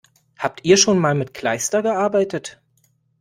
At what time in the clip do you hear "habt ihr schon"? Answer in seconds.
0.39-0.97